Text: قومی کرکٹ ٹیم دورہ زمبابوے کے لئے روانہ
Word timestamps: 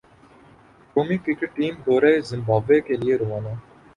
قومی 0.95 1.17
کرکٹ 1.23 1.49
ٹیم 1.57 1.73
دورہ 1.85 2.11
زمبابوے 2.29 2.79
کے 2.85 2.93
لئے 3.01 3.15
روانہ 3.17 3.53